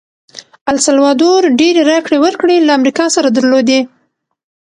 السلوادور 0.73 1.41
ډېرې 1.59 1.81
راکړې 1.91 2.17
ورکړې 2.21 2.55
له 2.67 2.71
امریکا 2.79 3.05
سره 3.15 3.27
درلودې. 3.37 3.79